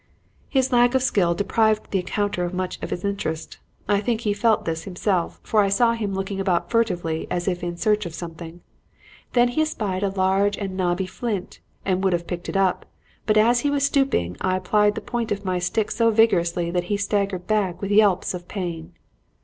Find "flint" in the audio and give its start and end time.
11.05-11.59